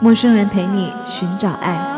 [0.00, 1.93] 陌生人陪你寻找爱。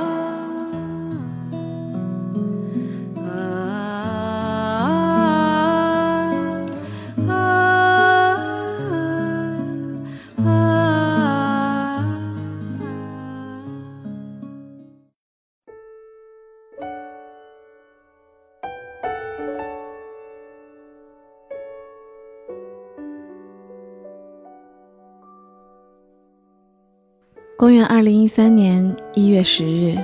[27.59, 29.97] 公元二零一三年一月十日，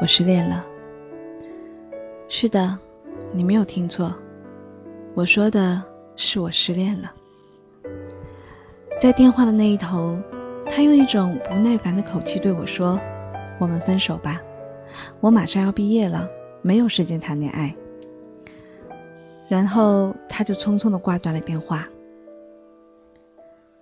[0.00, 0.64] 我失恋了。
[2.28, 2.78] 是的，
[3.32, 4.14] 你没有听错，
[5.12, 5.82] 我说的
[6.14, 7.12] 是我失恋了。
[9.02, 10.16] 在电话的那一头，
[10.66, 13.00] 他用一种不耐烦的口气对我说
[13.58, 14.40] ：“我们分手吧，
[15.18, 16.28] 我马上要毕业了，
[16.62, 17.74] 没有时间谈恋爱。”
[19.50, 21.88] 然后他就匆匆的挂断了电话。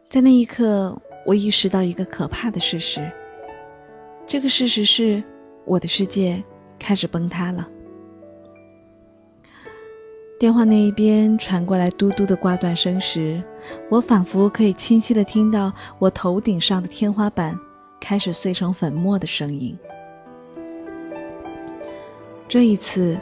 [0.08, 3.10] 在那一刻，我意识到一个可怕的事实。
[4.26, 5.22] 这个事实是，
[5.64, 6.42] 我的世界
[6.78, 7.68] 开始崩塌了。
[10.38, 13.42] 电话那一边传过来嘟嘟的挂断声时，
[13.88, 17.58] 我仿佛可以清晰的听到我头顶上的天花板
[18.00, 19.78] 开始碎成粉末的声音。
[22.48, 23.18] 这一次，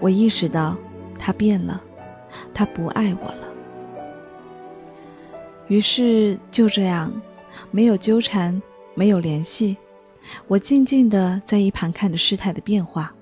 [0.00, 0.76] 我意识到
[1.18, 1.82] 他变了，
[2.54, 3.47] 他不爱我了。
[5.68, 7.20] 于是就这样，
[7.70, 8.60] 没有纠缠，
[8.94, 9.76] 没有联系，
[10.46, 13.14] 我静静的在一旁看着事态的变化。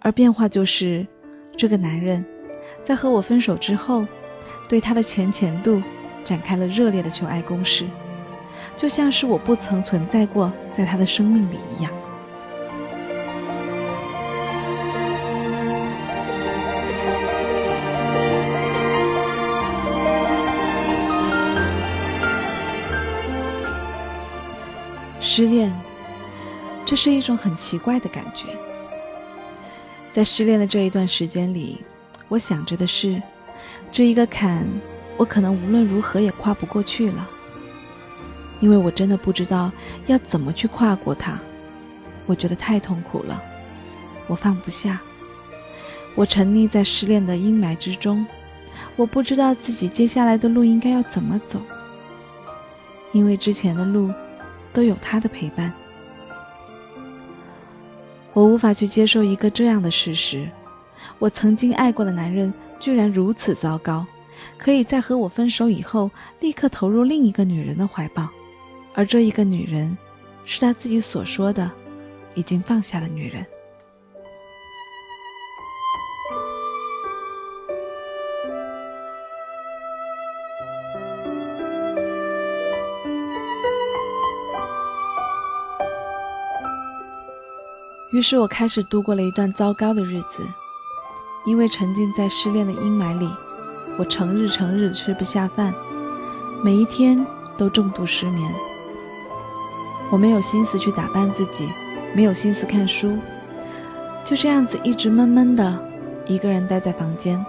[0.00, 1.06] 而变化就是，
[1.56, 2.24] 这个男人
[2.84, 4.06] 在和我分手之后，
[4.68, 5.82] 对他的前前度
[6.22, 7.86] 展开了热烈的求爱攻势，
[8.76, 11.92] 就像是我不曾存在过在他的生命里一样。
[25.40, 25.74] 失恋，
[26.84, 28.48] 这是一种很奇怪的感觉。
[30.10, 31.80] 在失恋的这一段时间里，
[32.28, 33.22] 我想着的是，
[33.90, 34.68] 这一个坎，
[35.16, 37.26] 我可能无论如何也跨不过去了，
[38.60, 39.72] 因为我真的不知道
[40.08, 41.40] 要怎么去跨过它。
[42.26, 43.42] 我觉得太痛苦了，
[44.26, 45.00] 我放不下，
[46.14, 48.26] 我沉溺在失恋的阴霾之中，
[48.94, 51.62] 我不知道自己接下来的路应该要怎么走，
[53.12, 54.12] 因为之前的路。
[54.72, 55.72] 都有他的陪伴，
[58.32, 60.48] 我无法去接受一个这样的事实：
[61.18, 64.06] 我曾经爱过的男人居然如此糟糕，
[64.58, 68.28] 可以在和我分手以后立刻投入另一个女人的怀抱，
[68.94, 69.98] 而这一个女人
[70.44, 71.70] 是他自己所说的
[72.34, 73.44] 已经放下的女人。
[88.20, 90.42] 于是我开始度过了一段糟糕的日子，
[91.46, 93.26] 因为沉浸在失恋的阴霾里，
[93.96, 95.72] 我成日成日吃不下饭，
[96.62, 97.26] 每一天
[97.56, 98.52] 都重度失眠。
[100.12, 101.66] 我没有心思去打扮自己，
[102.14, 103.16] 没有心思看书，
[104.22, 105.82] 就这样子一直闷闷的，
[106.26, 107.42] 一个人待在房间，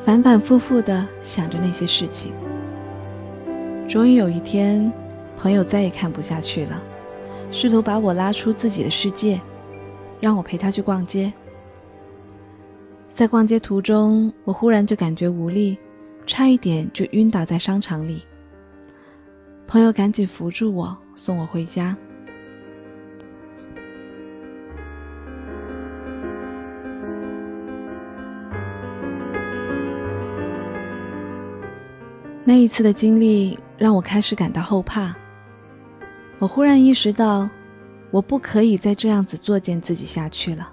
[0.00, 2.32] 反反复复的想着那些事情。
[3.86, 4.90] 终于有一天，
[5.36, 6.80] 朋友再也看不下去了。
[7.56, 9.40] 试图把我拉出自己的世界，
[10.20, 11.32] 让我陪他去逛街。
[13.12, 15.78] 在逛街途中，我忽然就感觉无力，
[16.26, 18.24] 差一点就晕倒在商场里。
[19.68, 21.96] 朋友赶紧扶住我，送我回家。
[32.44, 35.14] 那一次的经历让我开始感到后怕。
[36.38, 37.48] 我忽然意识到，
[38.10, 40.72] 我不可以再这样子作践自己下去了。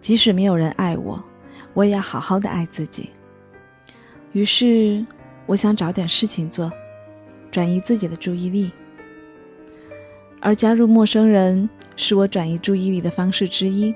[0.00, 1.24] 即使没有人爱我，
[1.74, 3.10] 我也要好好的爱自己。
[4.32, 5.04] 于是，
[5.46, 6.72] 我想找点事情做，
[7.50, 8.70] 转移自己的注意力。
[10.40, 13.94] 而加入陌生人是我转移注意力的方式之一。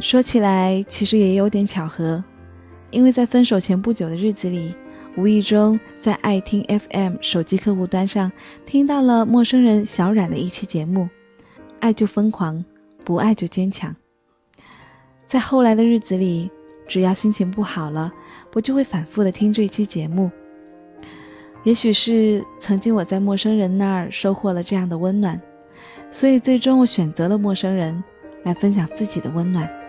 [0.00, 2.24] 说起来，其实也有点巧合，
[2.90, 4.74] 因为在分手前不久的日子里，
[5.14, 8.32] 无意中在爱听 FM 手机客户端上
[8.64, 11.08] 听到了陌生人小冉的一期节目，
[11.80, 12.64] 爱就疯狂，
[13.04, 13.94] 不爱就坚强。
[15.26, 16.50] 在后来的日子里，
[16.88, 18.10] 只要心情不好了，
[18.54, 20.30] 我就会反复的听这期节目。
[21.62, 25.40] 也许是曾经我在陌生人那儿收获了这样的温暖，
[26.10, 28.02] 所以最终我选择了陌生人
[28.44, 29.81] 来分享自己的温暖。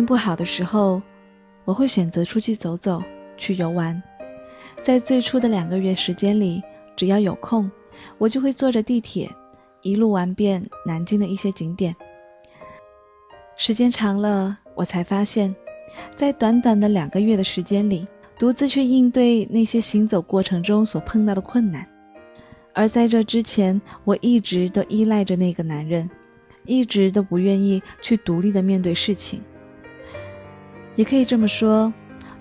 [0.00, 1.02] 情不好的时候，
[1.66, 3.02] 我会选择出去走走，
[3.36, 4.02] 去游玩。
[4.82, 6.62] 在最初的两个月时间里，
[6.96, 7.70] 只要有空，
[8.16, 9.30] 我就会坐着地铁，
[9.82, 11.94] 一路玩遍南京的一些景点。
[13.56, 15.54] 时间长了，我才发现，
[16.16, 18.08] 在短短的两个月的时间里，
[18.38, 21.86] 独自去应对那些行走过程中所碰到的困难。
[22.72, 26.08] 而在这之前，我一直都依赖着那个男人，
[26.64, 29.42] 一直都不愿意去独立的面对事情。
[30.96, 31.92] 也可以这么说，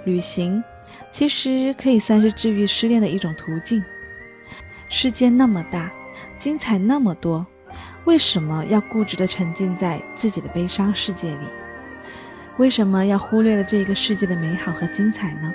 [0.06, 0.64] 旅行。
[1.12, 3.84] 其实可以算是治愈失恋的一种途径。
[4.90, 5.92] 世界那么大，
[6.38, 7.48] 精彩那么多，
[8.06, 11.48] 为什么要固执地沉浸在自己的悲伤世界里？
[12.58, 15.52] 为什么要忽略了这个世界的美好和精彩呢？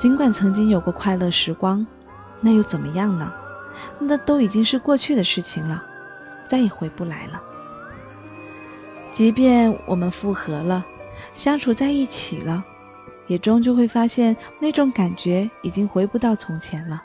[0.00, 1.86] 尽管曾经有过快乐时光。
[2.40, 3.34] 那又怎么样呢？
[3.98, 5.84] 那都已经是过去的事情了，
[6.48, 7.42] 再也回不来了。
[9.12, 10.86] 即便我们复合了，
[11.34, 12.64] 相处在一起了，
[13.26, 17.02] 也终究会发现那种感觉已经回不到从前了。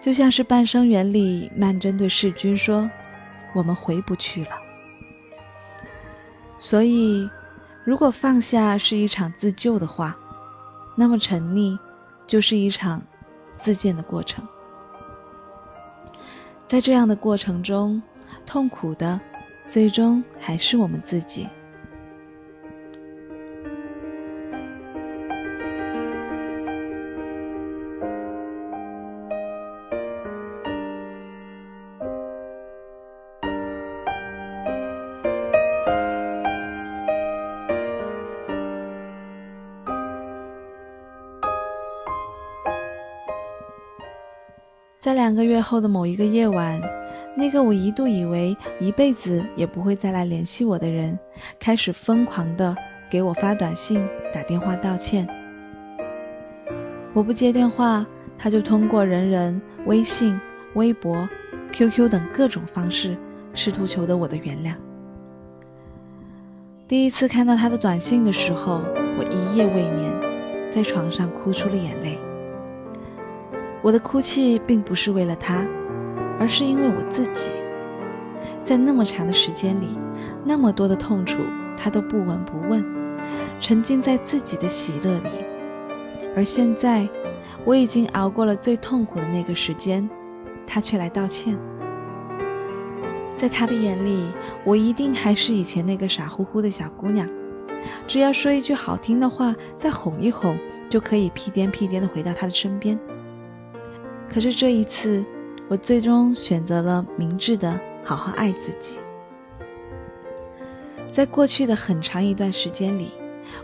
[0.00, 2.90] 就像是《半生缘》里曼桢对世钧说
[3.54, 4.50] ：“我们回不去了。”
[6.58, 7.30] 所以，
[7.84, 10.16] 如果放下是一场自救的话，
[10.98, 11.78] 那么沉溺
[12.26, 13.00] 就是一场。
[13.60, 14.46] 自荐的过程，
[16.68, 18.00] 在这样的过程中，
[18.46, 19.20] 痛苦的
[19.68, 21.48] 最终还是我们自己。
[44.98, 46.82] 在两个月后的某一个夜晚，
[47.36, 51.16] 那个我一度以为一辈子也不会再来联系我的人，
[51.60, 52.76] 开始疯狂的
[53.08, 54.04] 给我发短信、
[54.34, 55.28] 打电话道歉。
[57.12, 58.04] 我不接电话，
[58.36, 60.40] 他就通过人人、微信、
[60.74, 61.28] 微博、
[61.72, 63.16] QQ 等各种方式，
[63.54, 64.74] 试图求得我的原谅。
[66.88, 68.82] 第一次看到他的短信的时候，
[69.16, 70.12] 我一夜未眠，
[70.72, 72.18] 在床上哭出了眼泪。
[73.82, 75.66] 我的哭泣并不是为了他，
[76.38, 77.50] 而是因为我自己。
[78.64, 79.98] 在那么长的时间里，
[80.44, 81.38] 那么多的痛楚，
[81.76, 82.84] 他都不闻不问，
[83.60, 85.30] 沉浸在自己的喜乐里。
[86.36, 87.08] 而现在，
[87.64, 90.08] 我已经熬过了最痛苦的那个时间，
[90.66, 91.58] 他却来道歉。
[93.36, 94.32] 在他的眼里，
[94.64, 97.28] 我一定还是以前那个傻乎乎的小姑娘，
[98.06, 100.58] 只要说一句好听的话，再哄一哄，
[100.90, 102.98] 就可以屁颠屁颠的回到他的身边。
[104.30, 105.24] 可是这一次，
[105.68, 108.98] 我最终选择了明智的好好爱自己。
[111.10, 113.10] 在过去的很长一段时间里，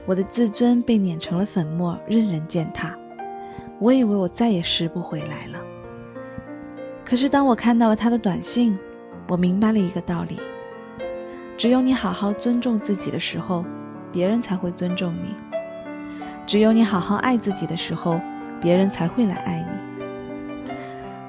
[0.06, 2.96] 我的自尊被碾成了粉末，任人践踏。
[3.78, 5.60] 我以为我再也拾不回来了。
[7.04, 8.78] 可是当我看到了他的短信，
[9.28, 10.40] 我明白了一个道理：
[11.56, 13.64] 只有你好好尊重自己的时候，
[14.10, 15.36] 别人才会尊重你；
[16.46, 18.18] 只有你好好爱自己的时候，
[18.60, 19.93] 别人才会来爱你。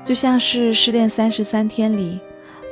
[0.05, 2.19] 就像是《失恋三十三天》里，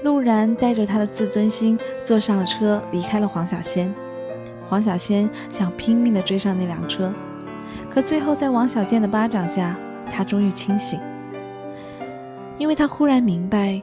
[0.04, 3.92] 陆然带着他的自尊心坐上了车，离开了黄小仙。
[4.70, 7.12] 黄小仙想拼命地追上那辆车，
[7.92, 9.76] 可最后在王小贱的巴掌下，
[10.12, 11.00] 他终于清醒，
[12.60, 13.82] 因为他忽然明白，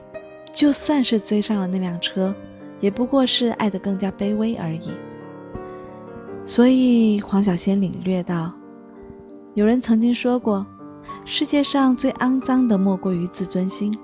[0.53, 2.33] 就算是追上了那辆车，
[2.79, 4.93] 也不过是爱得更加卑微而已。
[6.45, 8.53] 所以黄小仙领略到，
[9.55, 10.65] 有人曾经说过。
[11.25, 13.97] 世界上最肮脏的莫过于自尊心。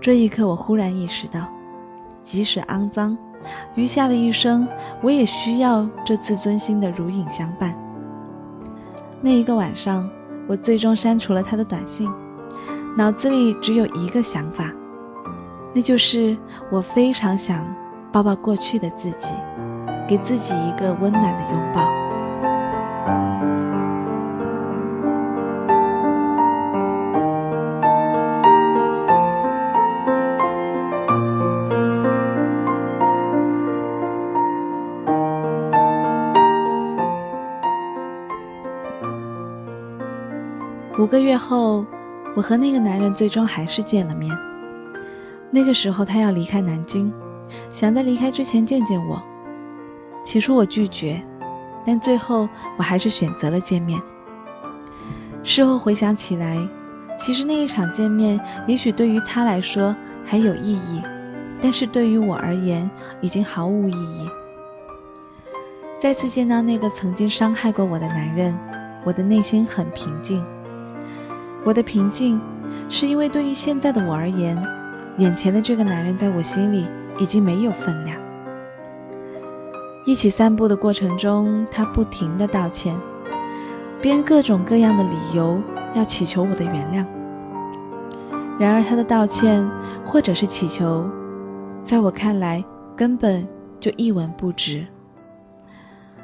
[0.00, 1.48] 这一刻，我忽然意识到，
[2.22, 3.16] 即使肮脏，
[3.74, 4.68] 余下的一生，
[5.02, 7.74] 我也需要这自尊心的如影相伴。
[9.20, 10.08] 那一个晚上，
[10.46, 12.10] 我最终删除了他的短信，
[12.96, 14.70] 脑子里只有一个想法，
[15.74, 16.36] 那就是
[16.70, 17.66] 我非常想
[18.12, 19.34] 抱抱过去的自己，
[20.06, 21.95] 给自己一个温暖的拥抱。
[41.06, 41.86] 五个月后，
[42.34, 44.36] 我和那个男人最终还是见了面。
[45.52, 47.12] 那个时候他要离开南京，
[47.70, 49.22] 想在离开之前见见我。
[50.24, 51.22] 起初我拒绝，
[51.86, 54.02] 但最后我还是选择了见面。
[55.44, 56.58] 事后回想起来，
[57.20, 59.94] 其实那一场见面也许对于他来说
[60.24, 61.00] 还有意义，
[61.62, 64.28] 但是对于我而言已经毫无意义。
[66.00, 68.58] 再次见到那个曾经伤害过我的男人，
[69.04, 70.44] 我的内心很平静。
[71.66, 72.40] 我的平静，
[72.88, 74.56] 是因为对于现在的我而言，
[75.18, 76.86] 眼前的这个男人在我心里
[77.18, 78.16] 已经没有分量。
[80.06, 82.96] 一起散步的过程中，他不停的道歉，
[84.00, 85.60] 编各种各样的理由
[85.92, 87.04] 要祈求我的原谅。
[88.60, 89.68] 然而他的道歉
[90.04, 91.10] 或者是祈求，
[91.82, 93.44] 在我看来根本
[93.80, 94.86] 就一文不值。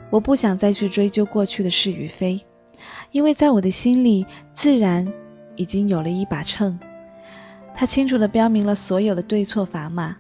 [0.09, 2.43] 我不想再去追究过去的是与非，
[3.11, 5.13] 因为在我的心里自然。
[5.57, 6.79] 已经有了一把秤，
[7.75, 10.17] 它清楚地标明了所有的对错砝码，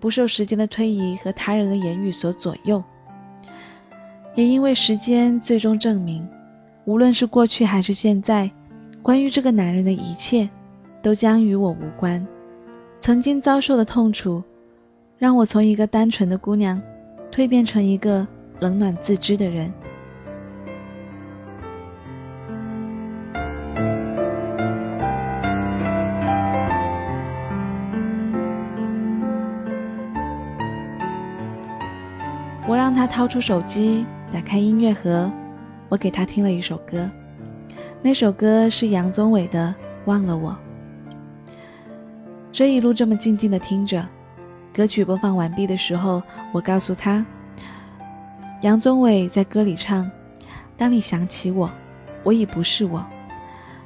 [0.00, 2.82] 不受时间的推移和他人的言语所左右。
[4.34, 6.28] 也因为时间最终证明，
[6.84, 8.50] 无论是过去还是现在，
[9.02, 10.50] 关于这个男人的一切
[11.02, 12.26] 都将与我无关。
[13.00, 14.42] 曾经遭受的痛楚，
[15.18, 16.82] 让我从一个单纯的姑娘
[17.30, 18.26] 蜕变成一个
[18.60, 19.72] 冷暖自知的人。
[33.04, 35.30] 他掏出手机，打开音乐盒，
[35.90, 37.10] 我给他听了一首歌。
[38.00, 39.74] 那首歌是杨宗纬的
[40.06, 40.52] 《忘了我》。
[42.50, 44.08] 这一路这么静静的听着，
[44.72, 47.26] 歌曲播放完毕的时候，我告诉他，
[48.62, 50.10] 杨宗纬在歌里唱
[50.78, 51.70] ：“当你想起我，
[52.22, 53.06] 我已不是我。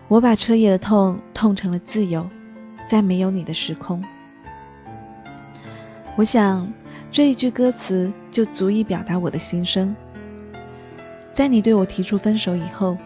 [0.07, 2.31] 我把彻夜的痛痛成了自由，
[2.89, 4.01] 在没有你的时空。”
[6.15, 6.73] 我想。
[7.11, 9.97] 这一句歌词就足以表达我的心声。
[11.33, 12.99] 在你对我提出分手以后，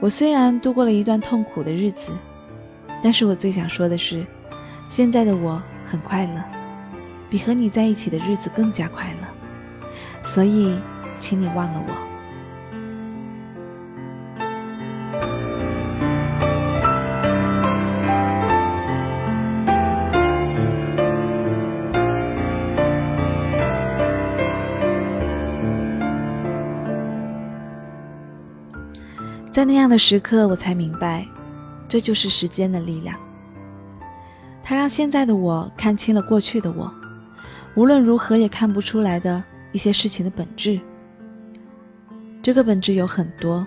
[0.00, 2.12] 我虽然度过了一段痛苦的日子，
[3.02, 4.24] 但是我最想说的是，
[4.88, 6.44] 现在的我很快乐，
[7.28, 9.28] 比和你在一起的日子更加快乐。
[10.22, 10.78] 所以，
[11.18, 12.05] 请你忘了我。
[29.56, 31.26] 在那样的时刻，我才明白，
[31.88, 33.18] 这就是时间的力量。
[34.62, 36.92] 它让现在的我看清了过去的我，
[37.74, 40.78] 无论如何也看不出来的一些事情的本质。
[42.42, 43.66] 这个本质有很多，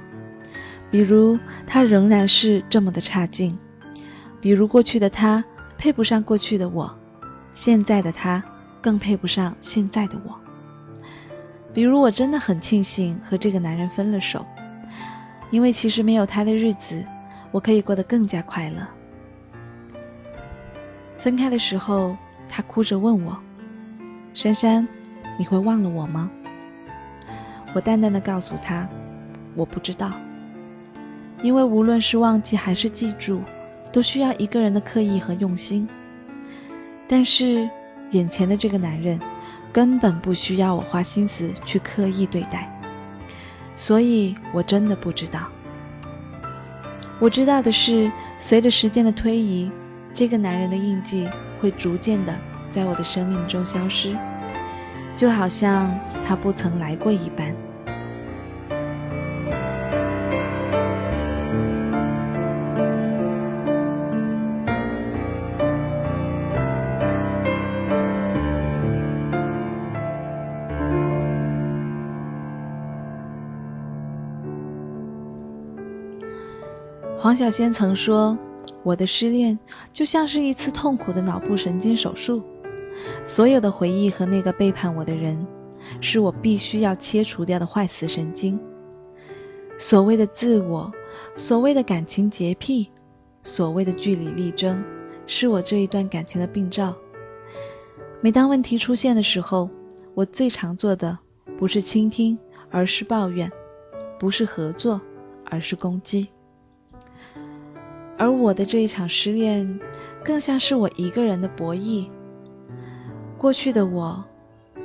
[0.91, 3.57] 比如他仍然是这么的差劲，
[4.39, 5.43] 比如过去的他
[5.75, 6.95] 配不上过去的我，
[7.49, 8.43] 现在的他
[8.79, 10.39] 更配不上现在的我。
[11.73, 14.45] 比如我真的很庆幸和这个男人分了手。
[15.51, 17.05] 因为其实没有他的日子，
[17.51, 18.87] 我可以过得更加快乐。
[21.17, 22.15] 分开的时候，
[22.47, 23.37] 他哭着问我
[24.33, 24.87] ：“珊珊，
[25.37, 26.29] 你会忘了我吗？”
[27.75, 28.87] 我淡淡的告诉他
[29.55, 30.13] ：“我不知道，
[31.41, 33.41] 因为无论是忘记还是记住，
[33.91, 35.87] 都需要一个人的刻意和用心。
[37.07, 37.69] 但是
[38.11, 39.19] 眼前的这个男人，
[39.73, 42.73] 根本不需要我花心思去刻意对待。”
[43.79, 45.47] 所以，我真的不知道。
[47.17, 49.71] 我知道的是，随着时间的推移，
[50.13, 51.29] 这个男人的印记
[51.61, 52.37] 会逐渐的
[52.73, 54.13] 在我的生命中消失，
[55.15, 57.55] 就好像他不曾来过一般。
[77.39, 78.37] 小仙曾说
[78.83, 79.57] ：“我的失恋
[79.93, 82.43] 就像是一次痛苦的脑部神经手术，
[83.23, 85.47] 所有的回忆和那个背叛我的人，
[86.01, 88.59] 是我必须要切除掉的坏死神经。
[89.77, 90.91] 所谓的自我，
[91.33, 92.91] 所谓的感情洁癖，
[93.41, 94.83] 所谓的据理力争，
[95.25, 96.93] 是我这一段感情的病灶。
[98.19, 99.69] 每当问题出现的时候，
[100.13, 101.17] 我最常做的
[101.57, 102.37] 不是倾听，
[102.69, 103.47] 而是抱怨；
[104.19, 104.99] 不是合作，
[105.45, 106.27] 而是攻击。
[108.19, 109.79] 而我的这一场失恋，
[110.25, 112.07] 更像是我一个人的博弈。
[113.37, 114.25] 过去的我，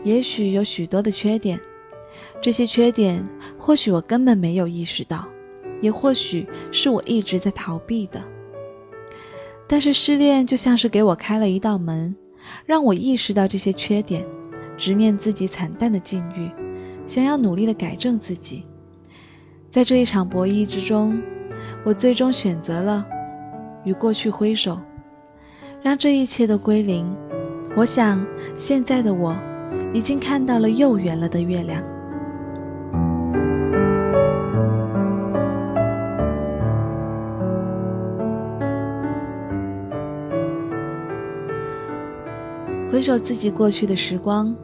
[0.04, 1.60] 也许有许多的缺点，
[2.40, 3.24] 这些缺点
[3.58, 5.26] 或许我根本没有意识到，
[5.80, 8.22] 也或许是我一直在逃避的。
[9.66, 12.14] 但是失恋就像是给我开了一道门，
[12.66, 14.24] 让我意识到这些缺点，
[14.76, 16.52] 直面自己惨淡的境遇，
[17.04, 18.64] 想要努力的改正自己。
[19.72, 21.20] 在这一场博弈之中，
[21.84, 23.04] 我最终选择了
[23.84, 24.78] 与过去挥手，
[25.82, 27.14] 让这一切都归零。
[27.76, 29.36] 我想，现在的我
[29.92, 31.82] 已经看到了又圆了的月亮。
[42.90, 44.54] 回首自己过去的时光，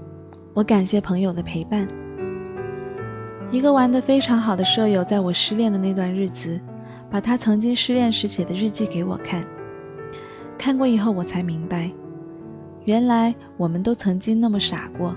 [0.54, 1.86] 我感谢朋友的陪伴。
[3.50, 6.60] 一个玩得非常好的舍友，在我失恋的那段日子，
[7.10, 9.44] 把他曾经失恋时写的日记给我看。
[10.56, 11.90] 看过以后，我才明白。
[12.84, 15.16] 原来我们都曾经那么傻过。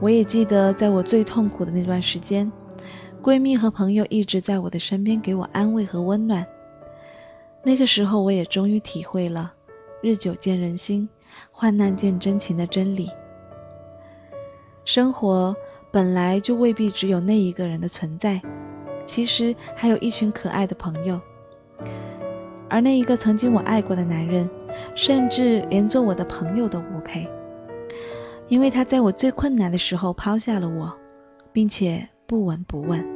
[0.00, 2.50] 我也记得，在我最痛苦的那段时间，
[3.22, 6.46] 闺蜜和朋友一直在我的身边给我安慰和温暖。
[7.62, 9.52] 那个时候，我也终于体会了
[10.02, 11.08] “日久见人心，
[11.52, 13.08] 患难见真情”的真理。
[14.84, 15.54] 生活
[15.92, 18.42] 本来就未必只有那一个人的存在，
[19.04, 21.20] 其实还有一群可爱的朋友。
[22.68, 24.48] 而那一个曾经我爱过的男人。
[24.94, 27.26] 甚至连做我的朋友都不配，
[28.48, 30.94] 因为他在我最困难的时候抛下了我，
[31.50, 33.11] 并且不闻不问。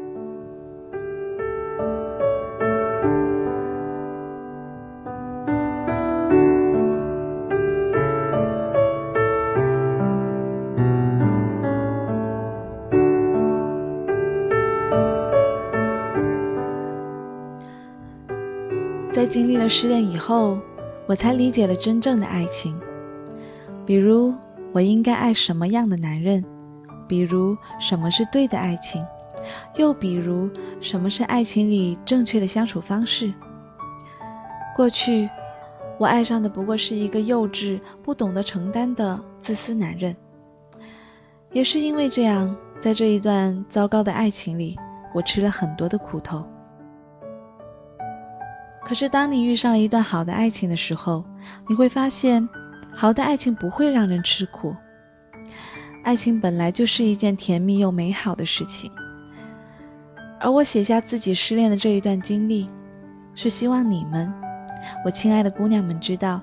[19.68, 20.59] 失恋以后。
[21.09, 22.76] 我才理解了真正的爱情，
[23.87, 24.35] 比如
[24.72, 26.44] 我应该爱什么样的男人，
[27.07, 29.07] 比如什么是对的爱情，
[29.76, 30.50] 又比如
[30.81, 33.33] 什么是爱情里正确的相处方式。
[34.74, 35.31] 过去
[35.96, 40.16] 我爱上的不过是一个幼稚、不懂得承担的自私男人，
[41.52, 44.76] 也是因为这样，在这一段糟糕的爱情里，
[45.14, 46.44] 我吃了很多的苦头。
[48.87, 51.25] 可是，当你遇上了一段好的爱情的时候，
[51.68, 52.49] 你会发现，
[52.92, 54.77] 好的爱情不会让人吃苦。
[56.05, 58.92] 爱情本来就是一件甜蜜又美好的事情。
[60.38, 62.68] 而我写下自己失恋的这一段经历，
[63.35, 64.33] 是希望你们，
[65.05, 66.40] 我亲爱的姑娘们知道，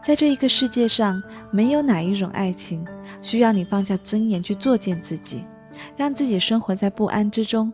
[0.00, 2.86] 在这一个世界上，没有哪一种爱情
[3.20, 5.44] 需要你放下尊严去作践自己，
[5.96, 7.72] 让自己生活在不安之中，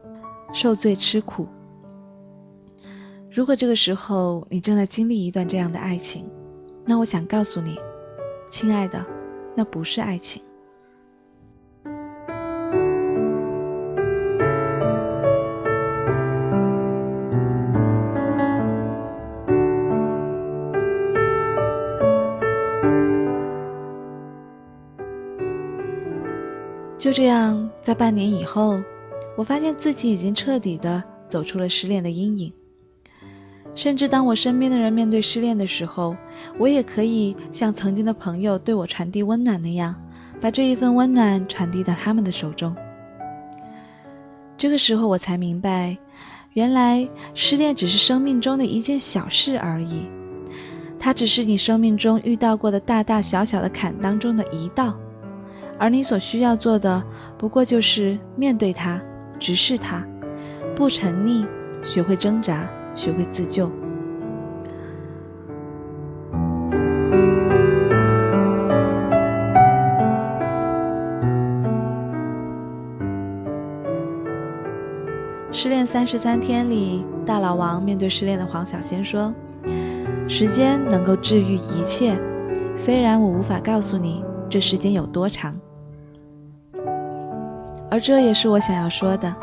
[0.55, 1.47] 受罪吃苦。
[3.33, 6.29] 如果这个时候你正在经历一段这样的爱情，
[6.85, 7.79] 那我想告诉你，
[8.51, 9.07] 亲爱的，
[9.57, 10.43] 那不是爱情。
[26.99, 28.83] 就这样，在半年以后，
[29.37, 32.53] 我发现自己已经彻底的走出了失恋的阴影。
[33.75, 36.17] 甚至当我身边的人面对失恋的时候，
[36.59, 39.95] 我也可以像曾经的朋友对我传递温暖那样，
[40.41, 42.75] 把这一份温暖传递到他们的手中。
[44.59, 45.97] 这个时候我才明白，
[46.53, 50.09] 原来失恋只是生命中的一件小事而已，
[50.99, 54.99] 它只是你生命中遇到过的大大小小的坎当中的一道，
[55.79, 57.03] 而你所需要做的，
[57.39, 59.01] 不过就是面对它，
[59.39, 60.05] 直视它，
[60.77, 61.47] 不沉溺，
[61.83, 62.69] 学会挣扎。
[62.94, 63.70] 学会自救。
[75.53, 79.35] 失恋三十三天里，大老王面对失恋的黄小仙说
[80.26, 82.18] ：“时间能够治愈一切，
[82.74, 85.55] 虽然我无法告诉你这时间有多长。”
[87.90, 89.35] 而这也是我想要说的。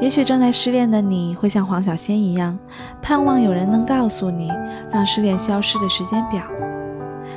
[0.00, 2.58] 也许正在失恋的你会像黄小仙一样，
[3.02, 4.50] 盼望有人能告诉你
[4.90, 6.42] 让失恋消失的时间表。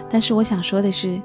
[0.10, 1.22] 但是我想说的是，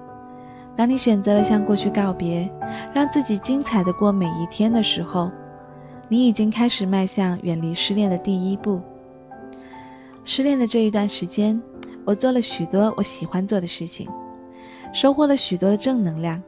[0.74, 2.50] 当你选择了向过去告别，
[2.92, 5.30] 让自己精彩的过每一天的时候，
[6.08, 8.80] 你已经开始迈向远离失恋的第一步。
[10.24, 11.62] 失恋的这一段时间，
[12.04, 14.08] 我做了许多我喜欢做的事情，
[14.92, 16.42] 收获了许多的正能量。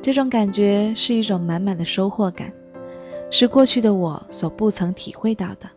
[0.00, 2.52] 这种感觉是一种满满的收获感，
[3.30, 5.68] 是过去的我所不曾体会到的。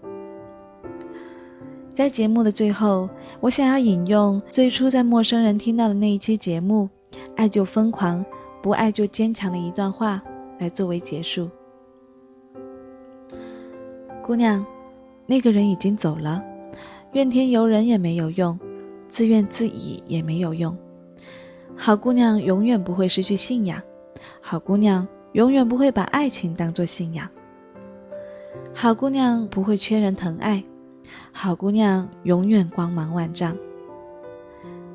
[1.94, 3.10] 在节目的最后，
[3.42, 6.90] 我想要引用最初在陌生人听到的那一期节目
[7.36, 8.26] 《爱就疯狂，
[8.62, 10.22] 不爱就坚强》的一段话
[10.58, 11.50] 来作为结束。
[14.24, 14.66] 姑娘，
[15.26, 16.42] 那个人已经走了，
[17.12, 18.58] 怨天尤人也没有用，
[19.10, 20.78] 自怨自艾也没有用。
[21.76, 23.82] 好姑娘永远不会失去信仰，
[24.40, 27.30] 好姑娘永远不会把爱情当作信仰，
[28.74, 30.64] 好姑娘不会缺人疼爱。
[31.32, 33.58] 好姑娘永远光芒万丈。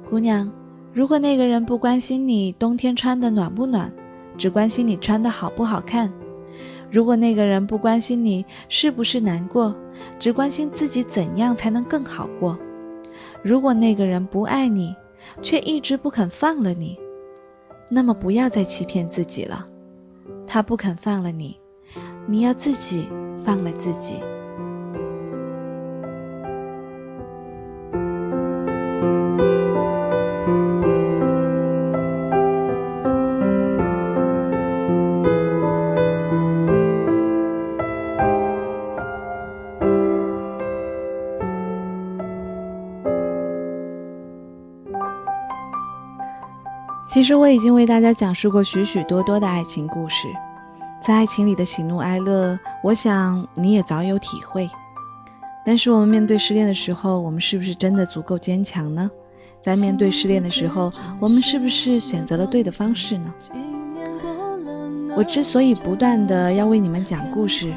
[0.08, 0.52] 姑娘，
[0.92, 3.92] 如果那个人不关心你冬天穿的暖不暖，
[4.38, 6.10] 只关心你穿的好不好看；
[6.90, 9.74] 如果那个人不关心你是不是难过，
[10.18, 12.56] 只关心自己怎样才能更好过；
[13.42, 14.94] 如果那个人不爱你，
[15.42, 16.98] 却一直不肯放了你，
[17.90, 19.66] 那么不要再欺骗自己了。
[20.46, 21.58] 他不肯放了你，
[22.28, 23.08] 你要自己
[23.44, 24.22] 放了自己。
[47.16, 50.28] 其实我已经为大家讲述过许许多多的爱情故事，
[51.06, 54.68] 在爱情里的喜怒哀乐，我想你也早有体会。
[55.64, 59.08] 但是我们面对失恋的时候，我们是不是真的足够坚强呢？
[59.62, 63.32] 在面对失恋的时候，我们是不是选择了对的方式呢？
[65.16, 67.72] 我之所以不断的要为你们讲故事，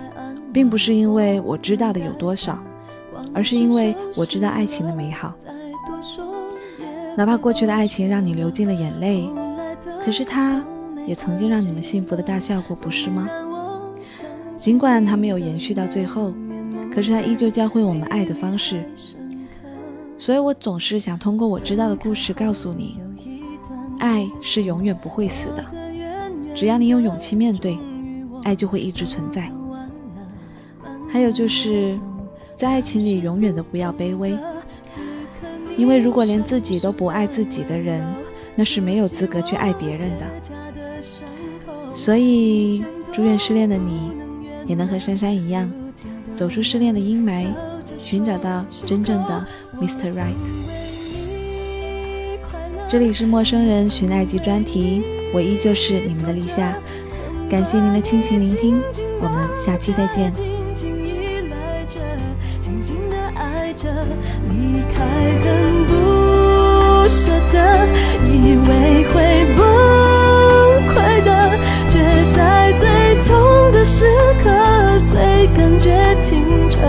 [0.51, 2.57] 并不是因为我知道的有多少，
[3.31, 5.35] 而是因为我知道爱情的美好。
[7.15, 9.29] 哪怕过去的爱情让你流尽了眼泪，
[10.03, 10.65] 可是它
[11.09, 13.27] 也曾经让你们幸福的大笑过，不是吗？
[14.57, 16.31] 尽管它没有延续到最后，
[16.93, 18.87] 可是它依旧教会我们爱的方式。
[20.19, 22.99] 所以我总是想通过我知道的故事告诉你，
[23.97, 25.65] 爱是永远不会死的，
[26.53, 27.75] 只要你有勇气面对，
[28.43, 29.51] 爱就会一直存在。
[31.09, 31.97] 还有就是
[32.55, 34.37] 在爱情里永远都不要卑微。
[35.75, 38.05] 因为如果连自己都不爱自己的人，
[38.55, 40.58] 那是没有资格去爱别人的。
[41.99, 42.81] 所以，
[43.11, 44.09] 祝愿失恋的你，
[44.65, 45.69] 也能和珊珊一样，
[46.33, 47.47] 走出失恋的阴霾，
[47.99, 49.45] 寻找到真正的
[49.81, 50.13] Mr.
[50.13, 50.33] Right。
[52.87, 56.73] 这里是陌生人寻爱记专题，我依旧是你们的立夏，
[57.49, 58.81] 感谢您的倾情聆听，
[59.21, 60.31] 我们下期再见。
[64.49, 64.55] 离
[64.93, 65.03] 开
[65.43, 65.93] 很不
[67.09, 67.57] 舍得，
[68.25, 69.68] 以为会崩
[73.79, 74.05] 的时
[74.43, 74.49] 刻
[75.05, 75.89] 最感觉
[76.19, 76.79] 清澈，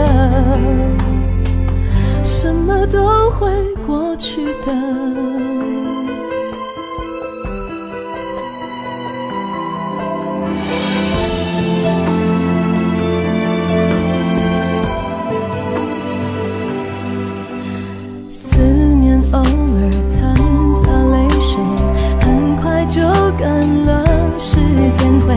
[2.24, 3.48] 什么都会
[3.86, 4.72] 过去的。
[18.28, 20.34] 思念偶尔掺
[20.74, 21.60] 杂泪水，
[22.18, 23.00] 很快就
[23.38, 24.04] 干了，
[24.40, 24.56] 时
[24.92, 25.36] 间会。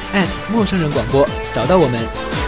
[0.51, 2.40] 陌生人广播，找到我们。